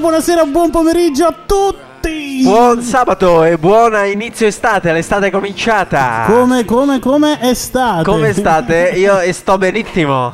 buonasera, 0.00 0.46
buon 0.46 0.70
pomeriggio 0.70 1.26
a 1.26 1.34
tutti. 1.46 2.40
Buon 2.42 2.80
sabato 2.80 3.44
e 3.44 3.58
buona 3.58 4.06
inizio 4.06 4.46
estate, 4.46 4.90
l'estate 4.92 5.26
è 5.26 5.30
cominciata. 5.30 6.24
Come, 6.26 6.64
come, 6.64 6.98
come 6.98 7.38
estate? 7.42 8.04
Come 8.04 8.32
state? 8.32 8.92
Io 8.96 9.20
sto 9.32 9.58
benissimo. 9.58 10.32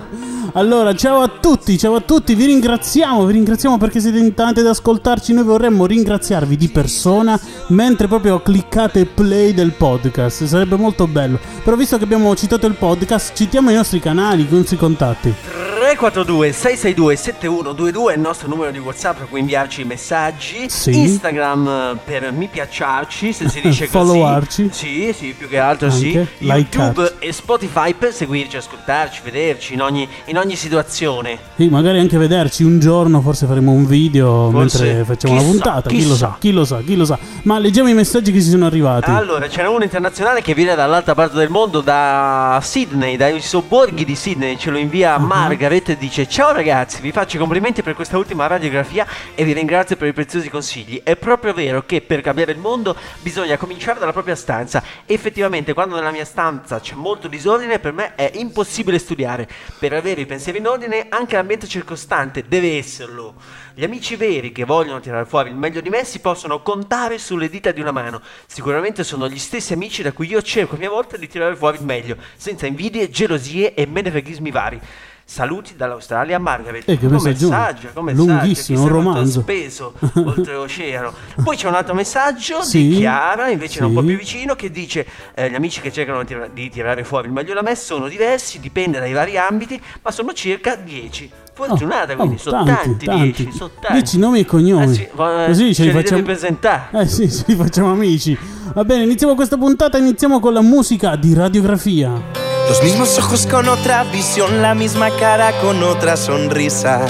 Allora, 0.52 0.94
ciao 0.94 1.20
a 1.20 1.28
tutti, 1.28 1.76
ciao 1.76 1.96
a 1.96 2.00
tutti, 2.00 2.36
vi 2.36 2.46
ringraziamo, 2.46 3.26
vi 3.26 3.32
ringraziamo 3.32 3.76
perché 3.76 3.98
siete 3.98 4.18
in 4.18 4.34
tanti 4.34 4.60
ad 4.60 4.68
ascoltarci. 4.68 5.34
Noi 5.34 5.42
vorremmo 5.42 5.84
ringraziarvi 5.84 6.56
di 6.56 6.68
persona 6.68 7.38
mentre 7.68 8.06
proprio 8.06 8.40
cliccate 8.40 9.04
play 9.04 9.52
del 9.52 9.72
podcast. 9.72 10.44
Sarebbe 10.44 10.76
molto 10.76 11.08
bello. 11.08 11.40
Però 11.64 11.76
visto 11.76 11.98
che 11.98 12.04
abbiamo 12.04 12.34
citato 12.36 12.66
il 12.68 12.74
podcast, 12.74 13.34
citiamo 13.34 13.70
i 13.70 13.74
nostri 13.74 13.98
canali, 13.98 14.46
i 14.48 14.48
nostri 14.48 14.76
contatti. 14.76 15.65
342 15.86 16.50
662 16.52 17.14
7122 17.14 18.12
è 18.12 18.16
il 18.16 18.20
nostro 18.20 18.48
numero 18.48 18.72
di 18.72 18.78
WhatsApp 18.80 19.18
per 19.18 19.28
cui 19.28 19.38
inviarci 19.38 19.84
messaggi. 19.84 20.68
Sì. 20.68 20.98
Instagram 20.98 21.68
eh, 21.68 21.96
per 22.04 22.32
mi 22.32 22.48
piacciarci, 22.48 23.32
se 23.32 23.48
si 23.48 23.60
dice 23.60 23.86
così. 23.88 23.90
Followarci. 23.92 24.68
Sì, 24.72 25.14
sì, 25.16 25.32
più 25.38 25.48
che 25.48 25.58
altro 25.60 25.88
sì. 25.90 26.06
Anche 26.06 26.26
YouTube 26.40 26.58
likearci. 27.02 27.14
e 27.20 27.32
Spotify 27.32 27.94
per 27.94 28.12
seguirci, 28.12 28.56
ascoltarci, 28.56 29.20
vederci 29.22 29.74
in 29.74 29.82
ogni, 29.82 30.08
in 30.24 30.36
ogni 30.38 30.56
situazione. 30.56 31.38
Sì, 31.54 31.68
magari 31.68 32.00
anche 32.00 32.18
vederci 32.18 32.64
un 32.64 32.80
giorno, 32.80 33.20
forse 33.20 33.46
faremo 33.46 33.70
un 33.70 33.86
video 33.86 34.50
Forse. 34.50 34.82
mentre 34.82 35.04
facciamo 35.04 35.34
la 35.34 35.40
Chissà, 35.40 35.52
puntata. 35.52 35.88
Chi 35.88 36.08
lo 36.08 36.16
sa, 36.16 36.36
chi 36.40 36.50
lo 36.50 36.64
sa, 36.64 36.80
chi 36.84 36.96
lo 36.96 37.04
sa. 37.04 37.16
Ma 37.42 37.60
leggiamo 37.60 37.88
i 37.88 37.94
messaggi 37.94 38.32
che 38.32 38.42
ci 38.42 38.48
sono 38.50 38.66
arrivati. 38.66 39.08
Allora, 39.10 39.46
c'era 39.46 39.70
uno 39.70 39.84
internazionale 39.84 40.42
che 40.42 40.52
viene 40.52 40.74
dall'altra 40.74 41.14
parte 41.14 41.36
del 41.36 41.48
mondo, 41.48 41.80
da 41.80 42.58
Sydney, 42.60 43.16
dai 43.16 43.40
sobborghi 43.40 44.04
di 44.04 44.16
Sydney, 44.16 44.56
ce 44.58 44.70
lo 44.70 44.78
invia 44.78 45.14
Ah. 45.14 45.18
Margaret 45.18 45.74
e 45.84 45.96
dice 45.98 46.26
Ciao 46.26 46.52
ragazzi, 46.52 47.02
vi 47.02 47.12
faccio 47.12 47.36
i 47.36 47.38
complimenti 47.38 47.82
per 47.82 47.94
questa 47.94 48.16
ultima 48.16 48.46
radiografia 48.46 49.06
e 49.34 49.44
vi 49.44 49.52
ringrazio 49.52 49.96
per 49.96 50.08
i 50.08 50.14
preziosi 50.14 50.48
consigli. 50.48 51.02
È 51.04 51.16
proprio 51.16 51.52
vero 51.52 51.84
che 51.84 52.00
per 52.00 52.22
cambiare 52.22 52.52
il 52.52 52.58
mondo 52.58 52.96
bisogna 53.20 53.58
cominciare 53.58 53.98
dalla 53.98 54.12
propria 54.12 54.34
stanza. 54.36 54.82
Effettivamente, 55.04 55.74
quando 55.74 55.94
nella 55.94 56.10
mia 56.10 56.24
stanza 56.24 56.80
c'è 56.80 56.94
molto 56.94 57.28
disordine, 57.28 57.78
per 57.78 57.92
me 57.92 58.14
è 58.14 58.30
impossibile 58.36 58.98
studiare. 58.98 59.46
Per 59.78 59.92
avere 59.92 60.22
i 60.22 60.26
pensieri 60.26 60.58
in 60.58 60.66
ordine, 60.66 61.08
anche 61.10 61.36
l'ambiente 61.36 61.66
circostante 61.66 62.44
deve 62.48 62.78
esserlo. 62.78 63.34
Gli 63.74 63.84
amici 63.84 64.16
veri 64.16 64.52
che 64.52 64.64
vogliono 64.64 65.00
tirare 65.00 65.26
fuori 65.26 65.50
il 65.50 65.56
meglio 65.56 65.82
di 65.82 65.90
me 65.90 66.04
si 66.04 66.20
possono 66.20 66.62
contare 66.62 67.18
sulle 67.18 67.50
dita 67.50 67.70
di 67.72 67.82
una 67.82 67.92
mano. 67.92 68.22
Sicuramente 68.46 69.04
sono 69.04 69.28
gli 69.28 69.38
stessi 69.38 69.74
amici 69.74 70.02
da 70.02 70.12
cui 70.12 70.28
io 70.28 70.40
cerco 70.40 70.76
a 70.76 70.78
mia 70.78 70.88
volta 70.88 71.18
di 71.18 71.28
tirare 71.28 71.54
fuori 71.54 71.76
il 71.76 71.84
meglio, 71.84 72.16
senza 72.36 72.64
invidie, 72.64 73.10
gelosie 73.10 73.74
e 73.74 73.84
menefreghismi 73.84 74.50
vari. 74.50 74.80
Saluti 75.28 75.74
dall'Australia, 75.76 76.38
Margaret. 76.38 76.88
Eh, 76.88 76.96
che 76.96 77.06
come 77.08 77.20
messaggio. 77.20 77.90
come 77.92 78.12
Lunghissimo, 78.14 78.78
messaggio, 78.78 78.82
un 78.82 78.88
romanzo. 78.88 79.40
speso 79.40 79.92
oltreoceano. 80.14 81.12
Poi 81.42 81.56
c'è 81.56 81.66
un 81.66 81.74
altro 81.74 81.94
messaggio 81.94 82.62
Sì. 82.62 82.86
di 82.88 82.96
Chiara, 82.98 83.48
invece 83.50 83.82
un 83.82 83.92
po' 83.92 84.02
Sì. 84.02 84.06
più 84.06 84.16
vicino, 84.18 84.54
che 84.54 84.70
dice: 84.70 85.04
eh, 85.34 85.50
Gli 85.50 85.54
amici 85.56 85.80
che 85.80 85.90
cercano 85.90 86.22
di, 86.22 86.36
di 86.52 86.70
tirare 86.70 87.02
fuori 87.02 87.26
il 87.26 87.32
meglio 87.32 87.54
da 87.54 87.62
me 87.62 87.74
sono 87.74 88.06
diversi, 88.06 88.60
dipende 88.60 89.00
dai 89.00 89.12
vari 89.12 89.36
ambiti, 89.36 89.80
ma 90.02 90.12
sono 90.12 90.32
circa 90.32 90.76
10. 90.76 91.28
Fortunata, 91.52 92.12
Oh, 92.12 92.16
quindi 92.16 92.34
oh, 92.34 92.38
sono 92.38 92.64
tanti, 92.64 93.06
10, 93.08 93.50
sono 93.50 93.70
tanti. 93.80 93.92
Dieci 93.94 94.18
nomi 94.18 94.38
e 94.40 94.44
cognomi. 94.44 94.84
Eh 94.84 94.94
sì, 94.94 95.08
va- 95.14 95.44
Così 95.46 95.66
ce 95.68 95.74
ce 95.74 95.82
li 95.82 95.88
li 95.88 95.94
facciamo 96.02 96.22
presentare. 96.22 97.00
Eh 97.00 97.06
sì, 97.08 97.28
ci 97.32 97.54
facciamo 97.56 97.90
amici. 97.90 98.38
Va 98.74 98.84
bene, 98.84 99.02
iniziamo 99.02 99.34
questa 99.34 99.56
puntata, 99.56 99.98
iniziamo 99.98 100.38
con 100.38 100.52
la 100.52 100.60
musica 100.62 101.16
di 101.16 101.34
radiografia. 101.34 102.55
Los 102.68 102.82
mismos 102.82 103.16
ojos 103.18 103.46
con 103.46 103.68
otra 103.68 104.02
visión, 104.04 104.60
la 104.60 104.74
misma 104.74 105.10
cara 105.10 105.52
con 105.60 105.82
otra 105.84 106.16
sonrisa. 106.16 107.00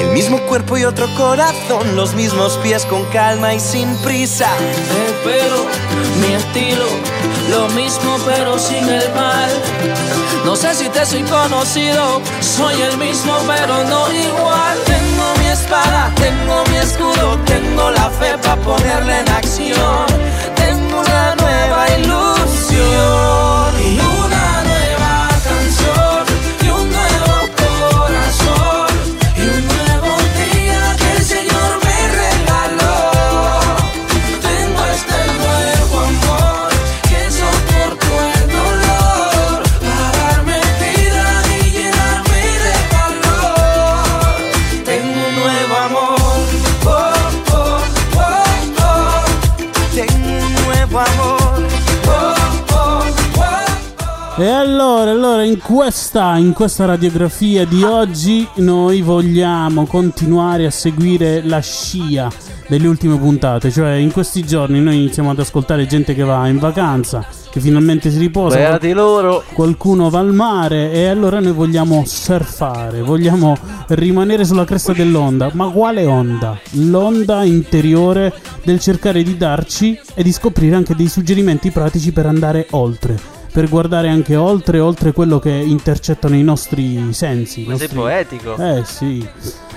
El 0.00 0.08
mismo 0.10 0.38
cuerpo 0.46 0.76
y 0.78 0.84
otro 0.84 1.06
corazón, 1.16 1.96
los 1.96 2.14
mismos 2.14 2.56
pies 2.62 2.84
con 2.86 3.04
calma 3.06 3.54
y 3.54 3.60
sin 3.60 3.96
prisa. 3.96 4.48
El 4.56 5.14
pelo, 5.28 5.66
mi 6.20 6.32
estilo, 6.32 6.86
lo 7.50 7.68
mismo 7.70 8.18
pero 8.24 8.56
sin 8.58 8.88
el 8.88 9.12
mal. 9.14 9.50
No 10.44 10.54
sé 10.54 10.72
si 10.74 10.88
te 10.88 11.04
soy 11.04 11.22
conocido, 11.24 12.22
soy 12.40 12.80
el 12.80 12.96
mismo 12.98 13.36
pero 13.48 13.82
no 13.84 14.12
igual. 14.12 14.78
Tengo 14.86 15.34
mi 15.40 15.46
espada, 15.46 16.12
tengo 16.14 16.64
mi 16.70 16.76
escudo, 16.76 17.36
tengo 17.46 17.90
la 17.90 18.08
fe 18.10 18.38
para 18.42 18.56
ponerla 18.62 19.20
en 19.20 19.28
acción. 19.28 19.97
E 54.40 54.46
allora, 54.46 55.10
allora 55.10 55.42
in 55.42 55.58
questa, 55.58 56.36
in 56.36 56.52
questa 56.52 56.84
radiografia 56.84 57.66
di 57.66 57.82
oggi 57.82 58.46
noi 58.58 59.00
vogliamo 59.00 59.84
continuare 59.84 60.64
a 60.64 60.70
seguire 60.70 61.42
la 61.42 61.58
scia 61.58 62.30
delle 62.68 62.86
ultime 62.86 63.18
puntate, 63.18 63.72
cioè 63.72 63.94
in 63.94 64.12
questi 64.12 64.44
giorni 64.44 64.80
noi 64.80 64.94
iniziamo 64.94 65.30
ad 65.30 65.40
ascoltare 65.40 65.86
gente 65.86 66.14
che 66.14 66.22
va 66.22 66.46
in 66.46 66.60
vacanza, 66.60 67.26
che 67.50 67.58
finalmente 67.58 68.12
si 68.12 68.18
riposa, 68.18 68.54
Beati 68.54 68.92
loro. 68.92 69.42
qualcuno 69.54 70.08
va 70.08 70.20
al 70.20 70.32
mare 70.32 70.92
e 70.92 71.08
allora 71.08 71.40
noi 71.40 71.50
vogliamo 71.52 72.04
surfare, 72.06 73.02
vogliamo 73.02 73.56
rimanere 73.88 74.44
sulla 74.44 74.64
cresta 74.64 74.92
dell'onda. 74.92 75.50
Ma 75.54 75.68
quale 75.68 76.06
onda? 76.06 76.56
L'onda 76.74 77.42
interiore 77.42 78.32
del 78.62 78.78
cercare 78.78 79.24
di 79.24 79.36
darci 79.36 79.98
e 80.14 80.22
di 80.22 80.30
scoprire 80.30 80.76
anche 80.76 80.94
dei 80.94 81.08
suggerimenti 81.08 81.72
pratici 81.72 82.12
per 82.12 82.26
andare 82.26 82.68
oltre, 82.70 83.37
per 83.58 83.68
guardare 83.68 84.08
anche 84.08 84.36
oltre, 84.36 84.78
oltre 84.78 85.10
quello 85.10 85.40
che 85.40 85.50
intercettano 85.50 86.36
i 86.36 86.44
nostri 86.44 87.12
sensi. 87.12 87.64
Ma 87.66 87.76
sei 87.76 87.88
nostri- 87.88 87.96
poetico. 87.96 88.56
eh 88.56 88.84
sì. 88.84 89.28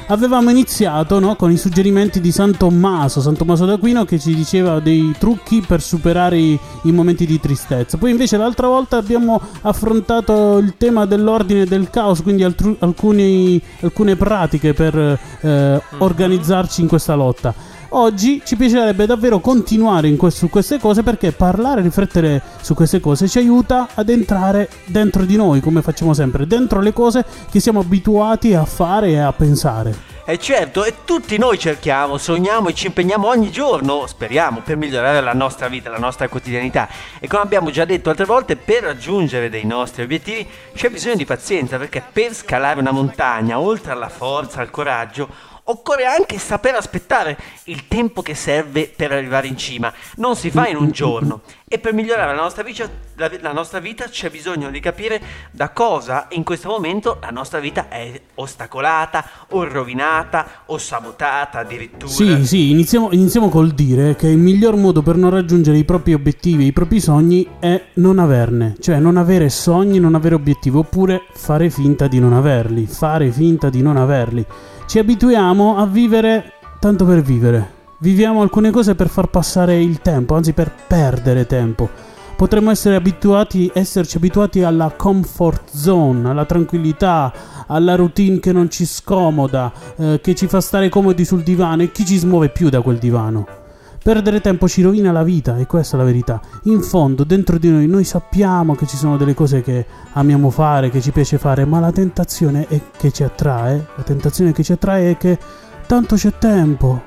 Avevamo 0.09 0.51
iniziato 0.51 1.17
no, 1.17 1.35
con 1.35 1.49
i 1.49 1.57
suggerimenti 1.57 2.21
di 2.21 2.31
San 2.31 2.55
Tommaso, 2.55 3.21
San 3.21 3.35
Tommaso 3.35 3.65
d'Aquino 3.65 4.05
che 4.05 4.19
ci 4.19 4.35
diceva 4.35 4.79
dei 4.79 5.15
trucchi 5.17 5.61
per 5.65 5.81
superare 5.81 6.37
i, 6.37 6.59
i 6.83 6.91
momenti 6.91 7.25
di 7.25 7.39
tristezza. 7.39 7.97
Poi 7.97 8.11
invece 8.11 8.37
l'altra 8.37 8.67
volta 8.67 8.97
abbiamo 8.97 9.41
affrontato 9.61 10.59
il 10.59 10.75
tema 10.77 11.07
dell'ordine 11.07 11.63
e 11.63 11.65
del 11.65 11.89
caos, 11.89 12.21
quindi 12.21 12.43
altru- 12.43 12.75
alcuni- 12.81 13.59
alcune 13.79 14.15
pratiche 14.15 14.75
per 14.75 15.19
eh, 15.41 15.81
organizzarci 15.97 16.81
in 16.81 16.87
questa 16.87 17.15
lotta. 17.15 17.70
Oggi 17.93 18.41
ci 18.45 18.55
piacerebbe 18.55 19.05
davvero 19.05 19.39
continuare 19.39 20.07
in 20.07 20.15
que- 20.15 20.31
su 20.31 20.49
queste 20.49 20.79
cose 20.79 21.03
perché 21.03 21.33
parlare 21.33 21.81
riflettere 21.81 22.41
su 22.61 22.73
queste 22.73 23.01
cose 23.01 23.27
ci 23.27 23.37
aiuta 23.37 23.89
ad 23.93 24.07
entrare 24.07 24.69
dentro 24.85 25.25
di 25.25 25.35
noi, 25.35 25.59
come 25.59 25.81
facciamo 25.81 26.13
sempre, 26.13 26.47
dentro 26.47 26.79
le 26.79 26.93
cose 26.93 27.25
che 27.51 27.59
siamo 27.59 27.81
abituati 27.81 28.53
a 28.53 28.63
fare 28.63 29.09
e 29.09 29.17
a 29.17 29.33
pensare. 29.33 30.09
E 30.23 30.37
certo, 30.37 30.85
e 30.85 31.03
tutti 31.03 31.37
noi 31.37 31.59
cerchiamo, 31.59 32.17
sogniamo 32.17 32.69
e 32.69 32.73
ci 32.73 32.87
impegniamo 32.87 33.27
ogni 33.27 33.51
giorno, 33.51 34.07
speriamo, 34.07 34.61
per 34.63 34.77
migliorare 34.77 35.19
la 35.19 35.33
nostra 35.33 35.67
vita, 35.67 35.89
la 35.89 35.97
nostra 35.97 36.29
quotidianità. 36.29 36.87
E 37.19 37.27
come 37.27 37.41
abbiamo 37.41 37.71
già 37.71 37.83
detto 37.83 38.09
altre 38.09 38.23
volte, 38.23 38.55
per 38.55 38.83
raggiungere 38.83 39.49
dei 39.49 39.65
nostri 39.65 40.03
obiettivi 40.03 40.47
c'è 40.73 40.89
bisogno 40.89 41.15
di 41.15 41.25
pazienza, 41.25 41.77
perché 41.77 42.01
per 42.09 42.33
scalare 42.33 42.79
una 42.79 42.91
montagna, 42.91 43.59
oltre 43.59 43.91
alla 43.91 44.07
forza, 44.07 44.61
al 44.61 44.69
coraggio, 44.69 45.49
occorre 45.71 46.05
anche 46.05 46.37
saper 46.37 46.75
aspettare 46.75 47.37
il 47.65 47.87
tempo 47.87 48.21
che 48.21 48.35
serve 48.35 48.91
per 48.93 49.11
arrivare 49.11 49.47
in 49.47 49.57
cima. 49.57 49.91
Non 50.17 50.35
si 50.35 50.51
fa 50.51 50.67
in 50.67 50.75
un 50.75 50.91
giorno. 50.91 51.41
E 51.73 51.79
per 51.79 51.93
migliorare 51.93 52.35
la 52.35 52.41
nostra, 52.41 52.63
vita, 52.63 52.89
la, 53.15 53.31
la 53.39 53.53
nostra 53.53 53.79
vita 53.79 54.03
c'è 54.09 54.29
bisogno 54.29 54.69
di 54.69 54.81
capire 54.81 55.21
da 55.51 55.69
cosa 55.69 56.27
in 56.31 56.43
questo 56.43 56.67
momento 56.67 57.19
la 57.21 57.29
nostra 57.29 57.59
vita 57.59 57.87
è 57.87 58.19
ostacolata 58.35 59.25
o 59.51 59.63
rovinata 59.63 60.63
o 60.65 60.77
sabotata 60.77 61.59
addirittura. 61.59 62.11
Sì, 62.11 62.45
sì, 62.45 62.71
iniziamo, 62.71 63.13
iniziamo 63.13 63.47
col 63.47 63.71
dire 63.71 64.17
che 64.17 64.27
il 64.27 64.37
miglior 64.37 64.75
modo 64.75 65.01
per 65.01 65.15
non 65.15 65.29
raggiungere 65.29 65.77
i 65.77 65.85
propri 65.85 66.13
obiettivi, 66.13 66.65
i 66.65 66.73
propri 66.73 66.99
sogni, 66.99 67.47
è 67.59 67.81
non 67.93 68.19
averne. 68.19 68.75
Cioè 68.77 68.99
non 68.99 69.15
avere 69.15 69.47
sogni, 69.47 69.97
non 69.97 70.13
avere 70.15 70.35
obiettivi, 70.35 70.75
oppure 70.75 71.21
fare 71.31 71.69
finta 71.69 72.07
di 72.07 72.19
non 72.19 72.33
averli. 72.33 72.85
Fare 72.85 73.31
finta 73.31 73.69
di 73.69 73.81
non 73.81 73.95
averli. 73.95 74.45
Ci 74.91 74.99
abituiamo 74.99 75.77
a 75.77 75.85
vivere 75.85 76.51
tanto 76.81 77.05
per 77.05 77.21
vivere. 77.21 77.75
Viviamo 77.99 78.41
alcune 78.41 78.71
cose 78.71 78.93
per 78.93 79.07
far 79.07 79.27
passare 79.27 79.81
il 79.81 80.01
tempo, 80.01 80.35
anzi 80.35 80.51
per 80.51 80.69
perdere 80.85 81.45
tempo. 81.45 81.87
Potremmo 82.35 82.71
essere 82.71 82.95
abituati, 82.97 83.71
esserci 83.73 84.17
abituati 84.17 84.63
alla 84.63 84.93
comfort 84.93 85.73
zone, 85.73 86.29
alla 86.29 86.43
tranquillità, 86.43 87.31
alla 87.67 87.95
routine 87.95 88.41
che 88.41 88.51
non 88.51 88.69
ci 88.69 88.85
scomoda, 88.85 89.71
eh, 89.95 90.19
che 90.21 90.35
ci 90.35 90.47
fa 90.47 90.59
stare 90.59 90.89
comodi 90.89 91.23
sul 91.23 91.41
divano 91.41 91.83
e 91.83 91.91
chi 91.93 92.05
ci 92.05 92.17
smuove 92.17 92.49
più 92.49 92.67
da 92.67 92.81
quel 92.81 92.97
divano. 92.97 93.60
Perdere 94.03 94.41
tempo 94.41 94.67
ci 94.67 94.81
rovina 94.81 95.11
la 95.11 95.21
vita 95.21 95.57
e 95.57 95.67
questa 95.67 95.95
è 95.95 95.99
la 95.99 96.05
verità. 96.05 96.41
In 96.63 96.81
fondo, 96.81 97.23
dentro 97.23 97.59
di 97.59 97.69
noi, 97.69 97.85
noi 97.85 98.03
sappiamo 98.03 98.73
che 98.73 98.87
ci 98.87 98.97
sono 98.97 99.15
delle 99.15 99.35
cose 99.35 99.61
che 99.61 99.85
amiamo 100.13 100.49
fare, 100.49 100.89
che 100.89 100.99
ci 100.99 101.11
piace 101.11 101.37
fare, 101.37 101.65
ma 101.65 101.79
la 101.79 101.91
tentazione 101.91 102.65
è 102.67 102.81
che 102.97 103.11
ci 103.11 103.21
attrae, 103.21 103.85
la 103.95 104.01
tentazione 104.01 104.53
che 104.53 104.63
ci 104.63 104.71
attrae 104.71 105.11
è 105.11 105.17
che 105.17 105.37
tanto 105.85 106.15
c'è 106.15 106.35
tempo, 106.39 106.99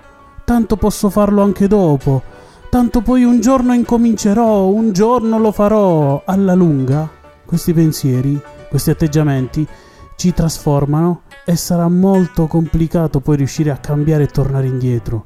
tanto 0.45 0.77
posso 0.77 1.11
farlo 1.11 1.43
anche 1.43 1.67
dopo, 1.67 2.23
tanto 2.71 3.01
poi 3.01 3.25
un 3.25 3.41
giorno 3.41 3.75
incomincerò, 3.75 4.67
un 4.67 4.93
giorno 4.93 5.41
lo 5.41 5.51
farò. 5.51 6.23
Alla 6.25 6.55
lunga, 6.55 7.11
questi 7.45 7.73
pensieri, 7.73 8.41
questi 8.69 8.91
atteggiamenti 8.91 9.67
ci 10.15 10.33
trasformano 10.33 11.23
e 11.45 11.57
sarà 11.57 11.89
molto 11.89 12.47
complicato 12.47 13.19
poi 13.19 13.39
riuscire 13.39 13.73
a 13.73 13.79
cambiare 13.79 14.23
e 14.23 14.29
tornare 14.29 14.69
indietro. 14.69 15.25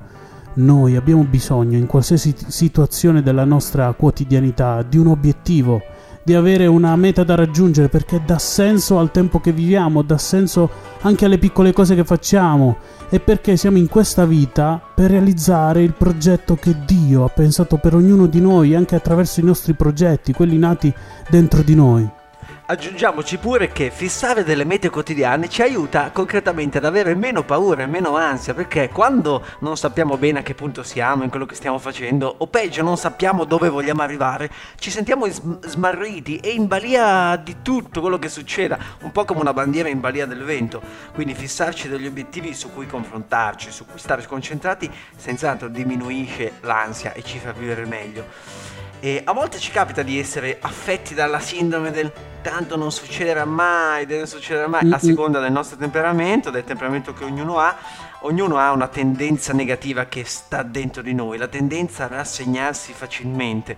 Noi 0.54 0.96
abbiamo 0.96 1.22
bisogno 1.24 1.76
in 1.76 1.86
qualsiasi 1.86 2.34
situazione 2.46 3.22
della 3.22 3.44
nostra 3.44 3.92
quotidianità 3.92 4.82
di 4.82 4.98
un 4.98 5.06
obiettivo, 5.08 5.80
di 6.22 6.34
avere 6.34 6.66
una 6.66 6.94
meta 6.96 7.22
da 7.24 7.36
raggiungere 7.36 7.88
perché 7.88 8.20
dà 8.24 8.38
senso 8.38 8.98
al 8.98 9.10
tempo 9.10 9.40
che 9.40 9.52
viviamo, 9.52 10.02
dà 10.02 10.18
senso 10.18 10.68
anche 11.02 11.24
alle 11.24 11.38
piccole 11.38 11.72
cose 11.72 11.94
che 11.94 12.04
facciamo 12.04 12.76
e 13.08 13.20
perché 13.20 13.56
siamo 13.56 13.78
in 13.78 13.88
questa 13.88 14.26
vita 14.26 14.80
per 14.94 15.10
realizzare 15.10 15.82
il 15.82 15.94
progetto 15.94 16.56
che 16.56 16.76
Dio 16.84 17.24
ha 17.24 17.28
pensato 17.28 17.76
per 17.76 17.94
ognuno 17.94 18.26
di 18.26 18.40
noi 18.40 18.74
anche 18.74 18.96
attraverso 18.96 19.40
i 19.40 19.44
nostri 19.44 19.74
progetti, 19.74 20.32
quelli 20.32 20.58
nati 20.58 20.92
dentro 21.30 21.62
di 21.62 21.74
noi. 21.74 22.17
Aggiungiamoci 22.70 23.38
pure 23.38 23.72
che 23.72 23.90
fissare 23.90 24.44
delle 24.44 24.64
mete 24.64 24.90
quotidiane 24.90 25.48
ci 25.48 25.62
aiuta 25.62 26.10
concretamente 26.10 26.76
ad 26.76 26.84
avere 26.84 27.14
meno 27.14 27.42
paura 27.42 27.84
e 27.84 27.86
meno 27.86 28.14
ansia, 28.14 28.52
perché 28.52 28.90
quando 28.90 29.42
non 29.60 29.78
sappiamo 29.78 30.18
bene 30.18 30.40
a 30.40 30.42
che 30.42 30.52
punto 30.52 30.82
siamo 30.82 31.22
in 31.22 31.30
quello 31.30 31.46
che 31.46 31.54
stiamo 31.54 31.78
facendo, 31.78 32.34
o 32.36 32.46
peggio 32.46 32.82
non 32.82 32.98
sappiamo 32.98 33.44
dove 33.44 33.70
vogliamo 33.70 34.02
arrivare, 34.02 34.50
ci 34.76 34.90
sentiamo 34.90 35.26
smarriti 35.26 36.40
e 36.40 36.50
in 36.50 36.66
balia 36.66 37.40
di 37.42 37.62
tutto 37.62 38.02
quello 38.02 38.18
che 38.18 38.28
succeda, 38.28 38.78
un 39.00 39.12
po' 39.12 39.24
come 39.24 39.40
una 39.40 39.54
bandiera 39.54 39.88
in 39.88 40.00
balia 40.00 40.26
del 40.26 40.44
vento. 40.44 40.82
Quindi 41.14 41.32
fissarci 41.32 41.88
degli 41.88 42.06
obiettivi 42.06 42.52
su 42.52 42.70
cui 42.74 42.86
confrontarci, 42.86 43.70
su 43.70 43.86
cui 43.86 43.98
stare 43.98 44.26
concentrati, 44.26 44.90
senz'altro 45.16 45.68
diminuisce 45.68 46.58
l'ansia 46.60 47.14
e 47.14 47.22
ci 47.22 47.38
fa 47.38 47.52
vivere 47.52 47.86
meglio. 47.86 48.87
E 49.00 49.22
a 49.24 49.32
volte 49.32 49.58
ci 49.60 49.70
capita 49.70 50.02
di 50.02 50.18
essere 50.18 50.58
affetti 50.60 51.14
dalla 51.14 51.38
sindrome 51.38 51.92
del 51.92 52.10
tanto 52.42 52.76
non 52.76 52.90
succederà 52.90 53.44
mai, 53.44 54.06
non 54.06 54.26
succederà 54.26 54.66
mai, 54.66 54.90
a 54.92 54.98
seconda 54.98 55.38
del 55.38 55.52
nostro 55.52 55.76
temperamento, 55.76 56.50
del 56.50 56.64
temperamento 56.64 57.12
che 57.12 57.22
ognuno 57.22 57.58
ha. 57.58 57.76
Ognuno 58.22 58.58
ha 58.58 58.72
una 58.72 58.88
tendenza 58.88 59.52
negativa 59.52 60.06
che 60.06 60.24
sta 60.24 60.64
dentro 60.64 61.02
di 61.02 61.14
noi, 61.14 61.38
la 61.38 61.46
tendenza 61.46 62.04
a 62.04 62.08
rassegnarsi 62.08 62.92
facilmente, 62.92 63.76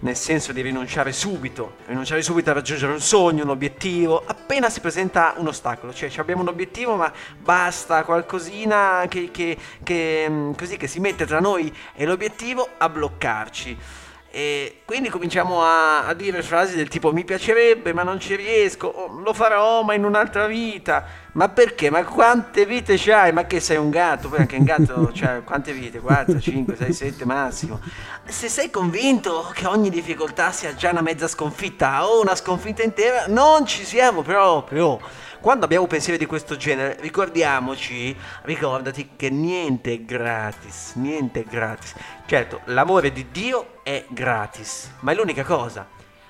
nel 0.00 0.16
senso 0.16 0.52
di 0.52 0.62
rinunciare 0.62 1.12
subito, 1.12 1.76
rinunciare 1.86 2.20
subito 2.22 2.50
a 2.50 2.54
raggiungere 2.54 2.92
un 2.92 3.00
sogno, 3.00 3.44
un 3.44 3.50
obiettivo, 3.50 4.20
appena 4.26 4.68
si 4.68 4.80
presenta 4.80 5.34
un 5.36 5.46
ostacolo, 5.46 5.94
cioè 5.94 6.10
abbiamo 6.16 6.42
un 6.42 6.48
obiettivo 6.48 6.96
ma 6.96 7.12
basta 7.38 8.02
qualcosina 8.02 9.04
che, 9.08 9.30
che, 9.30 9.56
che, 9.84 10.52
così, 10.56 10.76
che 10.76 10.88
si 10.88 10.98
mette 10.98 11.24
tra 11.24 11.38
noi 11.38 11.72
e 11.94 12.04
l'obiettivo 12.04 12.68
a 12.78 12.88
bloccarci. 12.88 14.04
E 14.36 14.82
quindi 14.84 15.08
cominciamo 15.08 15.62
a, 15.62 16.04
a, 16.04 16.12
dire 16.12 16.42
frasi 16.42 16.76
del 16.76 16.88
tipo 16.88 17.10
mi 17.10 17.24
piacerebbe 17.24 17.94
ma 17.94 18.02
non 18.02 18.20
ci 18.20 18.36
riesco, 18.36 19.08
lo 19.24 19.32
farò 19.32 19.82
ma 19.82 19.94
in 19.94 20.04
un'altra 20.04 20.46
vita. 20.46 21.06
Ma 21.36 21.50
perché? 21.50 21.90
Ma 21.90 22.02
quante 22.02 22.64
vite 22.64 22.96
c'hai? 22.96 23.30
Ma 23.30 23.44
che 23.44 23.60
sei 23.60 23.76
un 23.76 23.90
gatto? 23.90 24.30
Poi 24.30 24.38
anche 24.38 24.56
un 24.56 24.64
gatto, 24.64 25.12
cioè 25.12 25.42
quante 25.44 25.72
vite? 25.72 26.00
4, 26.00 26.40
5, 26.40 26.76
6, 26.76 26.92
7 26.94 27.24
massimo. 27.26 27.78
Se 28.24 28.48
sei 28.48 28.70
convinto 28.70 29.50
che 29.52 29.66
ogni 29.66 29.90
difficoltà 29.90 30.50
sia 30.50 30.74
già 30.74 30.90
una 30.90 31.02
mezza 31.02 31.28
sconfitta 31.28 32.08
o 32.08 32.22
una 32.22 32.34
sconfitta 32.34 32.82
intera, 32.82 33.26
non 33.28 33.66
ci 33.66 33.84
siamo 33.84 34.22
proprio. 34.22 34.98
Quando 35.38 35.66
abbiamo 35.66 35.86
pensieri 35.86 36.18
di 36.18 36.24
questo 36.24 36.56
genere, 36.56 36.96
ricordiamoci, 37.00 38.16
ricordati 38.44 39.10
che 39.14 39.28
niente 39.28 39.92
è 39.92 40.00
gratis, 40.00 40.92
niente 40.94 41.40
è 41.40 41.44
gratis. 41.44 41.92
Certo, 42.24 42.62
l'amore 42.64 43.12
di 43.12 43.26
Dio 43.30 43.80
è 43.82 44.06
gratis, 44.08 44.90
ma 45.00 45.12
è 45.12 45.14
l'unica 45.14 45.44
cosa. 45.44 45.86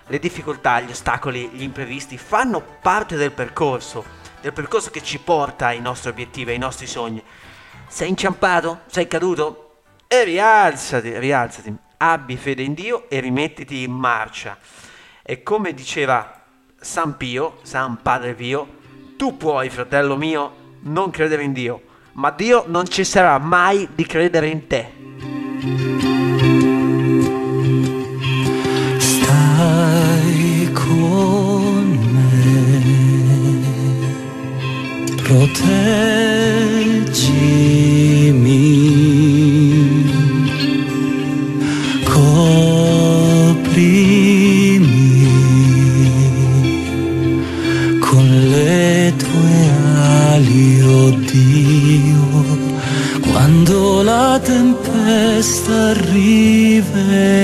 Le 0.08 0.19
difficoltà, 0.19 0.81
gli 0.81 0.91
ostacoli, 0.91 1.49
gli 1.53 1.62
imprevisti 1.62 2.19
fanno 2.19 2.61
parte 2.81 3.14
del 3.14 3.31
percorso, 3.31 4.25
del 4.41 4.53
percorso 4.53 4.91
che 4.91 5.03
ci 5.03 5.19
porta 5.19 5.67
ai 5.67 5.81
nostri 5.81 6.11
obiettivi, 6.11 6.50
ai 6.50 6.59
nostri 6.59 6.87
sogni. 6.87 7.23
Sei 7.88 8.09
inciampato? 8.09 8.81
Sei 8.87 9.06
caduto? 9.06 9.81
E 10.06 10.25
rialzati, 10.25 11.19
rialzati. 11.19 11.75
Abbi 11.99 12.37
fede 12.37 12.62
in 12.62 12.75
Dio 12.75 13.09
e 13.09 13.21
rimettiti 13.21 13.83
in 13.83 13.93
marcia. 13.93 14.59
E 15.23 15.43
come 15.43 15.75
diceva 15.75 16.43
San 16.79 17.17
Pio, 17.17 17.59
San 17.62 18.00
Padre 18.03 18.35
Pio, 18.35 18.75
tu 19.17 19.37
puoi, 19.37 19.71
fratello 19.71 20.17
mio, 20.17 20.79
non 20.81 21.11
credere 21.11 21.43
in 21.43 21.53
Dio, 21.53 21.82
ma 22.12 22.31
Dio 22.31 22.65
non 22.67 22.87
cesserà 22.87 23.39
mai 23.39 23.89
di 23.94 24.06
credere 24.06 24.49
in 24.49 24.67
te. 24.67 26.56
Proteggimi, 35.26 35.75
coprimi 42.05 42.46
con 47.98 48.27
le 48.53 49.12
tue 49.17 49.70
ali, 50.32 50.81
oh 50.82 51.10
Dio, 51.10 52.44
quando 53.32 54.03
la 54.03 54.39
tempesta 54.41 55.89
arriverà, 55.91 57.34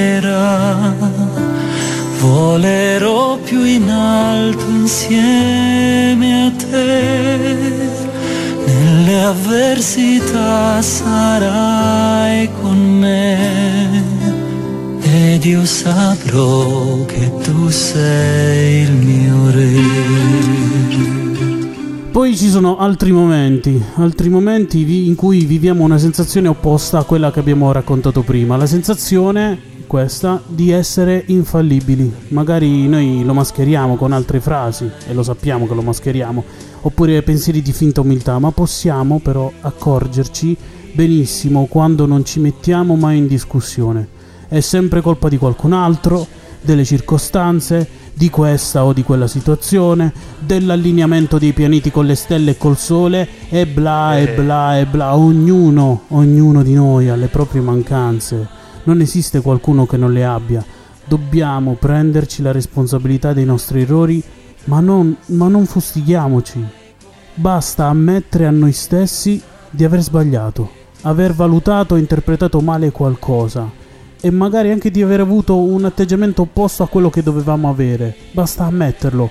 volerò 2.21 3.39
più 3.39 3.65
in 3.65 3.91
alto 3.91 4.65
insieme 4.69 5.62
Nelle 9.33 9.73
avversità 9.73 10.83
sarai 10.83 12.51
con 12.61 12.99
me 12.99 14.05
ed 15.01 15.43
io 15.47 15.65
saprò 15.65 17.07
che 17.07 17.33
tu 17.43 17.71
sei 17.71 18.83
il 18.83 18.93
mio 18.93 19.51
re. 19.51 19.81
Poi 22.11 22.37
ci 22.37 22.51
sono 22.51 22.77
altri 22.77 23.11
momenti, 23.11 23.83
altri 23.95 24.29
momenti 24.29 25.07
in 25.07 25.15
cui 25.15 25.47
viviamo 25.47 25.83
una 25.83 25.97
sensazione 25.97 26.49
opposta 26.49 26.99
a 26.99 27.05
quella 27.05 27.31
che 27.31 27.41
abbiamo 27.41 27.73
raccontato 27.73 28.21
prima, 28.21 28.59
la 28.59 28.67
sensazione 28.67 29.72
questa 29.93 30.41
di 30.47 30.71
essere 30.71 31.23
infallibili. 31.27 32.11
Magari 32.29 32.89
noi 32.89 33.23
lo 33.25 33.35
mascheriamo 33.35 33.97
con 33.97 34.13
altre 34.13 34.41
frasi 34.41 34.91
e 35.07 35.13
lo 35.13 35.23
sappiamo 35.23 35.67
che 35.67 35.75
lo 35.75 35.83
mascheriamo, 35.83 36.43
oppure 36.81 37.21
pensieri 37.21 37.61
di 37.61 37.75
finta 37.75 38.01
umiltà, 38.01 38.39
ma 38.39 38.51
possiamo 38.53 39.19
però 39.19 39.53
accorgerci 39.61 40.57
benissimo 40.95 41.67
quando 41.67 42.07
non 42.07 42.25
ci 42.25 42.41
mettiamo 42.41 42.97
mai 42.97 43.19
in 43.19 43.27
discussione. 43.27 44.09
È 44.49 44.61
sempre 44.61 45.03
colpa 45.03 45.29
di 45.29 45.37
qualcun 45.37 45.75
altro, 45.75 46.27
delle 46.63 46.87
circostanze, 46.87 47.87
di 48.15 48.31
questa 48.31 48.87
o 48.87 48.95
di 48.95 49.03
quella 49.03 49.27
situazione, 49.27 50.11
dell'allineamento 50.39 51.37
dei 51.37 51.53
pianeti 51.53 51.91
con 51.91 52.07
le 52.07 52.15
stelle 52.15 52.53
e 52.53 52.57
col 52.57 52.79
sole 52.79 53.29
e 53.51 53.67
bla 53.67 54.19
e 54.19 54.29
bla 54.29 54.79
e 54.79 54.87
bla. 54.87 55.15
Ognuno, 55.17 56.05
ognuno 56.09 56.63
di 56.63 56.73
noi 56.73 57.11
ha 57.11 57.15
le 57.15 57.29
proprie 57.29 57.61
mancanze. 57.61 58.61
Non 58.85 59.01
esiste 59.01 59.41
qualcuno 59.41 59.87
che 59.87 59.97
non 59.97 60.13
le 60.13 60.25
abbia. 60.25 60.65
Dobbiamo 61.05 61.75
prenderci 61.75 62.43
la 62.43 62.53
responsabilità 62.53 63.33
dei 63.33 63.45
nostri 63.45 63.83
errori, 63.83 64.23
ma 64.65 64.81
non, 64.81 65.17
ma 65.27 65.49
non 65.49 65.67
fustighiamoci. 65.67 66.65
Basta 67.35 67.87
ammettere 67.87 68.47
a 68.47 68.51
noi 68.51 68.73
stessi 68.73 69.41
di 69.71 69.85
aver 69.85 70.03
sbagliato, 70.03 70.71
aver 71.03 71.33
valutato 71.33 71.95
o 71.95 71.99
interpretato 71.99 72.61
male 72.61 72.91
qualcosa 72.91 73.81
e 74.21 74.31
magari 74.31 74.71
anche 74.71 74.91
di 74.91 75.03
aver 75.03 75.21
avuto 75.21 75.57
un 75.57 75.85
atteggiamento 75.85 76.43
opposto 76.43 76.85
a 76.85 76.89
quello 76.89 77.11
che 77.11 77.23
dovevamo 77.23 77.69
avere. 77.69 78.15
Basta 78.31 78.65
ammetterlo. 78.65 79.31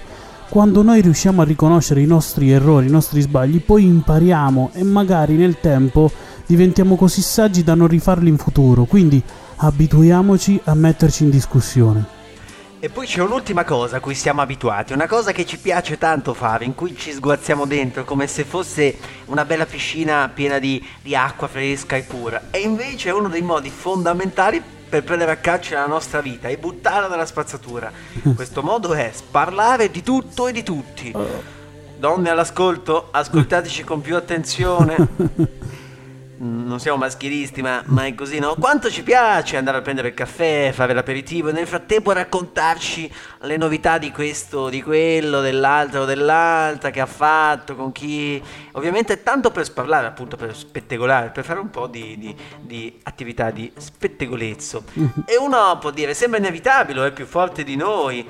Quando 0.49 0.81
noi 0.81 0.99
riusciamo 0.99 1.41
a 1.41 1.45
riconoscere 1.45 2.01
i 2.01 2.05
nostri 2.05 2.51
errori, 2.51 2.87
i 2.87 2.91
nostri 2.91 3.21
sbagli, 3.21 3.61
poi 3.61 3.85
impariamo 3.85 4.71
e 4.73 4.83
magari 4.83 5.35
nel 5.35 5.61
tempo 5.61 6.11
diventiamo 6.51 6.97
così 6.97 7.21
saggi 7.21 7.63
da 7.63 7.75
non 7.75 7.87
rifarli 7.87 8.27
in 8.27 8.37
futuro. 8.37 8.83
Quindi 8.83 9.23
abituiamoci 9.55 10.59
a 10.65 10.73
metterci 10.73 11.23
in 11.23 11.29
discussione. 11.29 12.19
E 12.77 12.89
poi 12.89 13.05
c'è 13.05 13.21
un'ultima 13.21 13.63
cosa 13.63 13.97
a 13.97 13.99
cui 14.01 14.15
siamo 14.15 14.41
abituati, 14.41 14.91
una 14.91 15.07
cosa 15.07 15.31
che 15.31 15.45
ci 15.45 15.57
piace 15.59 15.97
tanto 15.97 16.33
fare, 16.33 16.65
in 16.65 16.75
cui 16.75 16.97
ci 16.97 17.13
sguazziamo 17.13 17.65
dentro 17.65 18.03
come 18.03 18.27
se 18.27 18.43
fosse 18.43 18.97
una 19.27 19.45
bella 19.45 19.65
piscina 19.65 20.29
piena 20.33 20.59
di, 20.59 20.85
di 21.01 21.15
acqua 21.15 21.47
fresca 21.47 21.95
e 21.95 22.01
pura. 22.01 22.47
E 22.51 22.59
invece 22.59 23.09
è 23.09 23.13
uno 23.13 23.29
dei 23.29 23.43
modi 23.43 23.69
fondamentali 23.69 24.61
per 24.89 25.03
prendere 25.03 25.31
a 25.31 25.37
calcio 25.37 25.75
la 25.75 25.85
nostra 25.85 26.19
vita 26.19 26.49
e 26.49 26.57
buttarla 26.57 27.07
nella 27.07 27.25
spazzatura. 27.25 27.89
Questo 28.35 28.61
modo 28.61 28.93
è 28.93 29.09
parlare 29.29 29.89
di 29.89 30.03
tutto 30.03 30.47
e 30.47 30.51
di 30.51 30.63
tutti. 30.63 31.13
Donne 31.97 32.29
all'ascolto, 32.29 33.07
ascoltateci 33.11 33.85
con 33.85 34.01
più 34.01 34.17
attenzione. 34.17 35.69
non 36.43 36.79
siamo 36.79 36.97
maschilisti, 36.97 37.61
ma, 37.61 37.83
ma, 37.85 38.05
è 38.05 38.15
così, 38.15 38.39
no? 38.39 38.55
Quanto 38.59 38.89
ci 38.89 39.03
piace 39.03 39.57
andare 39.57 39.77
a 39.77 39.81
prendere 39.81 40.07
il 40.07 40.13
caffè, 40.15 40.71
fare 40.73 40.93
l'aperitivo 40.93 41.49
e 41.49 41.51
nel 41.51 41.67
frattempo 41.67 42.11
raccontarci 42.11 43.11
le 43.41 43.57
novità 43.57 43.99
di 43.99 44.11
questo, 44.11 44.69
di 44.69 44.81
quello, 44.81 45.41
dell'altro, 45.41 46.05
dell'altra 46.05 46.89
che 46.89 46.99
ha 46.99 47.05
fatto, 47.05 47.75
con 47.75 47.91
chi. 47.91 48.41
Ovviamente 48.71 49.21
tanto 49.21 49.51
per 49.51 49.65
sparlare, 49.65 50.07
appunto, 50.07 50.35
per 50.35 50.55
spettegolare, 50.55 51.29
per 51.29 51.43
fare 51.43 51.59
un 51.59 51.69
po' 51.69 51.85
di, 51.85 52.17
di, 52.17 52.35
di 52.59 52.99
attività 53.03 53.51
di 53.51 53.71
spettegolezzo. 53.77 54.83
e 55.25 55.37
uno 55.37 55.77
può 55.79 55.91
dire, 55.91 56.15
sembra 56.15 56.39
inevitabile, 56.39 57.05
è 57.05 57.11
più 57.11 57.27
forte 57.27 57.63
di 57.63 57.75
noi 57.75 58.25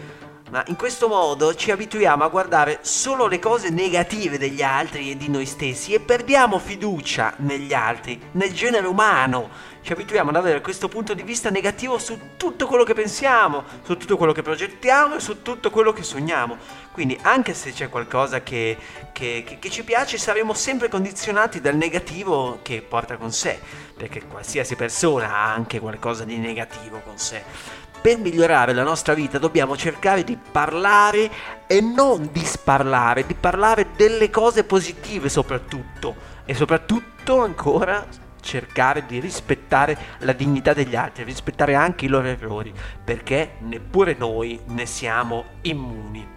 ma 0.51 0.63
in 0.67 0.75
questo 0.75 1.07
modo 1.07 1.55
ci 1.55 1.71
abituiamo 1.71 2.25
a 2.25 2.27
guardare 2.27 2.79
solo 2.81 3.27
le 3.27 3.39
cose 3.39 3.69
negative 3.69 4.37
degli 4.37 4.61
altri 4.61 5.09
e 5.09 5.15
di 5.15 5.29
noi 5.29 5.45
stessi 5.45 5.93
e 5.93 6.01
perdiamo 6.01 6.59
fiducia 6.59 7.33
negli 7.37 7.73
altri, 7.73 8.21
nel 8.33 8.51
genere 8.51 8.85
umano. 8.85 9.69
Ci 9.81 9.93
abituiamo 9.93 10.29
ad 10.29 10.35
avere 10.35 10.59
questo 10.59 10.89
punto 10.89 11.13
di 11.13 11.23
vista 11.23 11.49
negativo 11.49 11.97
su 11.97 12.19
tutto 12.35 12.67
quello 12.67 12.83
che 12.83 12.93
pensiamo, 12.93 13.63
su 13.83 13.95
tutto 13.95 14.17
quello 14.17 14.33
che 14.33 14.41
progettiamo 14.41 15.15
e 15.15 15.19
su 15.21 15.41
tutto 15.41 15.69
quello 15.69 15.93
che 15.93 16.03
sogniamo. 16.03 16.57
Quindi 16.91 17.17
anche 17.21 17.53
se 17.53 17.71
c'è 17.71 17.87
qualcosa 17.87 18.43
che, 18.43 18.77
che, 19.13 19.43
che, 19.47 19.57
che 19.57 19.69
ci 19.69 19.85
piace, 19.85 20.17
saremo 20.17 20.53
sempre 20.53 20.89
condizionati 20.89 21.61
dal 21.61 21.77
negativo 21.77 22.59
che 22.61 22.81
porta 22.81 23.15
con 23.15 23.31
sé, 23.31 23.57
perché 23.95 24.21
qualsiasi 24.25 24.75
persona 24.75 25.33
ha 25.33 25.53
anche 25.53 25.79
qualcosa 25.79 26.25
di 26.25 26.35
negativo 26.35 26.99
con 26.99 27.17
sé 27.17 27.89
per 28.01 28.17
migliorare 28.17 28.73
la 28.73 28.83
nostra 28.83 29.13
vita 29.13 29.37
dobbiamo 29.37 29.77
cercare 29.77 30.23
di 30.23 30.37
parlare 30.51 31.29
e 31.67 31.81
non 31.81 32.29
di 32.31 32.43
sparlare, 32.43 33.25
di 33.25 33.35
parlare 33.35 33.89
delle 33.95 34.29
cose 34.29 34.63
positive 34.63 35.29
soprattutto 35.29 36.15
e 36.45 36.53
soprattutto 36.55 37.41
ancora 37.41 38.05
cercare 38.41 39.05
di 39.05 39.19
rispettare 39.19 39.97
la 40.19 40.33
dignità 40.33 40.73
degli 40.73 40.95
altri, 40.95 41.23
rispettare 41.23 41.75
anche 41.75 42.05
i 42.05 42.07
loro 42.07 42.27
errori, 42.27 42.73
perché 43.03 43.53
neppure 43.59 44.15
noi 44.17 44.59
ne 44.65 44.85
siamo 44.87 45.45
immuni. 45.61 46.27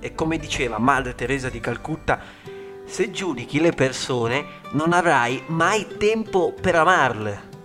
E 0.00 0.14
come 0.14 0.38
diceva 0.38 0.78
Madre 0.78 1.14
Teresa 1.14 1.50
di 1.50 1.60
Calcutta, 1.60 2.20
se 2.84 3.10
giudichi 3.10 3.60
le 3.60 3.72
persone 3.72 4.44
non 4.72 4.92
avrai 4.92 5.42
mai 5.48 5.86
tempo 5.98 6.54
per 6.58 6.76
amarle. 6.76 7.55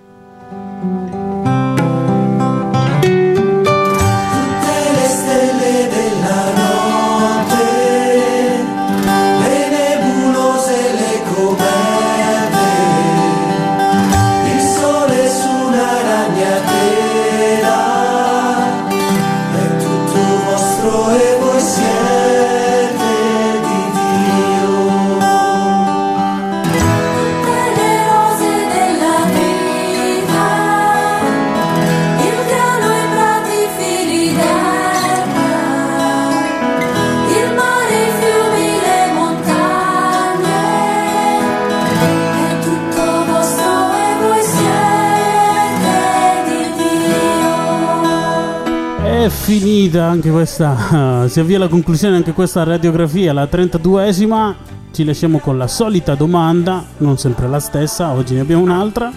Finita 49.29 50.05
anche 50.05 50.31
questa, 50.31 51.25
si 51.29 51.39
avvia 51.39 51.57
alla 51.57 51.67
conclusione 51.67 52.15
anche 52.15 52.33
questa 52.33 52.63
radiografia, 52.63 53.33
la 53.33 53.43
32esima. 53.43 54.53
Ci 54.91 55.03
lasciamo 55.03 55.39
con 55.39 55.57
la 55.57 55.67
solita 55.67 56.15
domanda, 56.15 56.85
non 56.97 57.17
sempre 57.17 57.47
la 57.47 57.59
stessa, 57.59 58.11
oggi 58.11 58.33
ne 58.33 58.39
abbiamo 58.39 58.63
un'altra. 58.63 59.11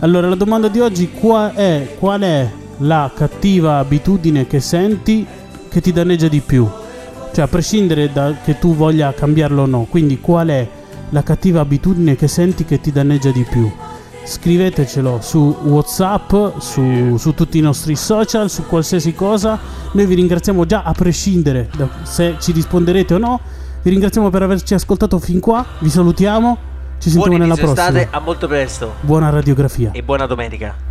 Allora, 0.00 0.28
la 0.28 0.34
domanda 0.34 0.68
di 0.68 0.80
oggi 0.80 1.10
qual 1.12 1.52
è, 1.52 1.96
qual 1.98 2.20
è 2.22 2.50
la 2.78 3.10
cattiva 3.14 3.78
abitudine 3.78 4.46
che 4.46 4.60
senti 4.60 5.26
che 5.68 5.80
ti 5.80 5.92
danneggia 5.92 6.28
di 6.28 6.40
più? 6.40 6.68
Cioè, 7.32 7.44
a 7.44 7.48
prescindere 7.48 8.10
da 8.12 8.34
che 8.44 8.58
tu 8.58 8.74
voglia 8.74 9.14
cambiarlo 9.14 9.62
o 9.62 9.66
no, 9.66 9.86
quindi 9.88 10.18
qual 10.20 10.48
è 10.48 10.68
la 11.10 11.22
cattiva 11.22 11.60
abitudine 11.60 12.16
che 12.16 12.28
senti 12.28 12.64
che 12.64 12.80
ti 12.80 12.90
danneggia 12.90 13.30
di 13.30 13.46
più? 13.48 13.70
Scrivetecelo 14.30 15.18
su 15.20 15.56
Whatsapp, 15.64 16.32
su, 16.58 17.16
su, 17.18 17.34
tutti 17.34 17.58
i 17.58 17.60
nostri 17.60 17.96
social, 17.96 18.48
su 18.48 18.64
qualsiasi 18.66 19.12
cosa. 19.12 19.58
Noi 19.92 20.06
vi 20.06 20.14
ringraziamo 20.14 20.64
già 20.64 20.82
a 20.84 20.92
prescindere 20.92 21.68
da 21.76 21.88
se 22.02 22.36
ci 22.38 22.52
risponderete 22.52 23.14
o 23.14 23.18
no. 23.18 23.40
Vi 23.82 23.90
ringraziamo 23.90 24.30
per 24.30 24.42
averci 24.42 24.74
ascoltato 24.74 25.18
fin 25.18 25.40
qua. 25.40 25.66
Vi 25.80 25.90
salutiamo. 25.90 26.68
Ci 26.98 27.10
sentiamo 27.10 27.36
Buon 27.36 27.48
nella 27.48 27.60
prossima. 27.60 27.88
Estate, 27.88 28.08
a 28.10 28.20
molto 28.20 28.46
presto. 28.46 28.94
Buona 29.00 29.30
radiografia. 29.30 29.90
E 29.92 30.02
buona 30.02 30.26
domenica. 30.26 30.89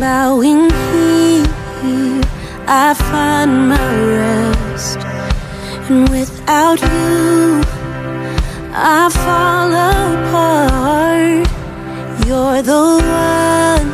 Bowing 0.00 0.70
here, 0.70 2.22
I 2.68 2.94
find 2.94 3.68
my 3.68 3.88
rest. 4.16 4.98
And 5.90 6.08
without 6.08 6.80
you, 6.80 7.62
I 8.72 9.08
fall 9.22 9.72
apart. 9.90 11.48
You're 12.28 12.62
the 12.62 12.84
one 13.02 13.88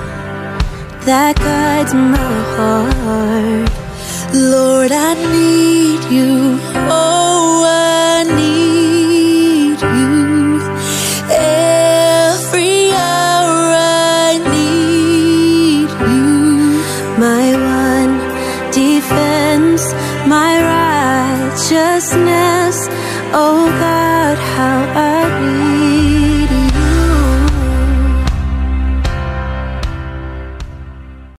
that 1.06 1.36
guides 1.36 1.94
my 1.94 2.34
heart. 2.54 3.70
Lord, 4.34 4.92
I 4.92 5.14
need 5.14 6.02
you. 6.12 6.58
Oh, 6.90 7.23